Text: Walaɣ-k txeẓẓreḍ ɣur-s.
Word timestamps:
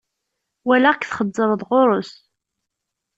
Walaɣ-k 0.67 1.03
txeẓẓreḍ 1.05 1.61
ɣur-s. 1.69 2.11